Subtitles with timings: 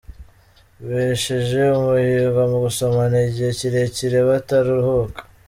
[0.87, 5.19] Besheje umuhigo mu gusomana igihe kirekire bataruhuka